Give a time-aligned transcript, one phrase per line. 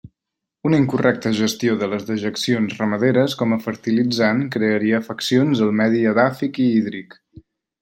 [0.69, 6.61] Una incorrecta gestió de les dejeccions ramaderes com a fertilitzant crearia afeccions al medi edàfic
[6.67, 7.17] i hídric.